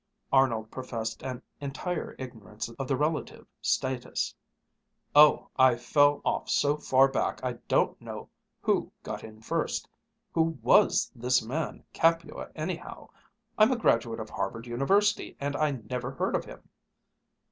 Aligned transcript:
Arnold 0.33 0.71
professed 0.71 1.21
an 1.21 1.43
entire 1.59 2.15
ignorance 2.17 2.69
of 2.79 2.87
the 2.87 2.95
relative 2.97 3.45
status. 3.61 4.33
"Oh, 5.15 5.49
I 5.57 5.75
fell 5.75 6.23
off 6.25 6.49
so 6.49 6.77
far 6.77 7.07
back 7.07 7.39
I 7.43 7.53
don't 7.67 8.01
know 8.01 8.27
who 8.61 8.91
got 9.03 9.23
in 9.23 9.41
first. 9.41 9.87
Who 10.31 10.57
was 10.63 11.11
this 11.13 11.43
man 11.43 11.83
Capua, 11.93 12.49
anyhow? 12.55 13.09
I'm 13.59 13.71
a 13.71 13.77
graduate 13.77 14.19
of 14.19 14.31
Harvard 14.31 14.65
University 14.65 15.37
and 15.39 15.55
I 15.55 15.69
never 15.69 16.09
heard 16.09 16.33
of 16.35 16.45
him." 16.45 16.67